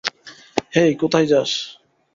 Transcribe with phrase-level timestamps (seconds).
[0.73, 1.51] হেই, কোথায় যাস?